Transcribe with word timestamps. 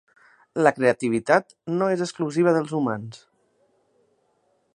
La 0.67 0.71
creativitat 0.77 1.53
no 1.75 1.91
és 1.97 2.03
exclusiva 2.07 2.57
dels 2.57 2.75
humans. 2.79 3.25